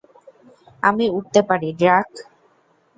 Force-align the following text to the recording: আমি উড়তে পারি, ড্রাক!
আমি 0.83 1.05
উড়তে 1.09 1.41
পারি, 1.49 1.69
ড্রাক! 1.73 2.09